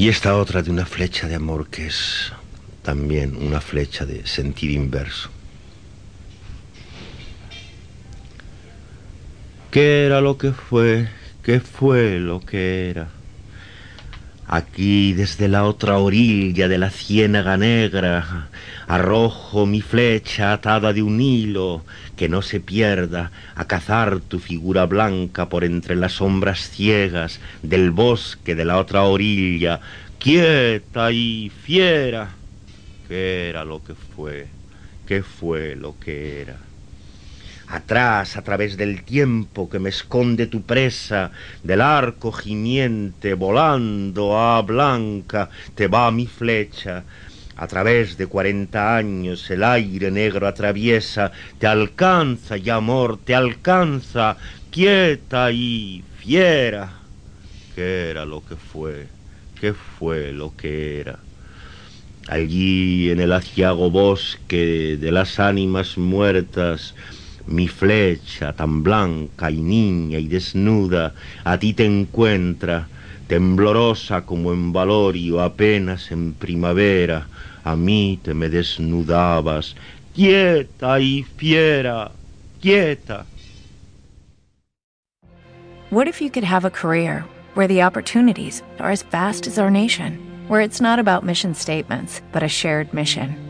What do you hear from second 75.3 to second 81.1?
apenas en primavera, a mí te me desnudabas, quieta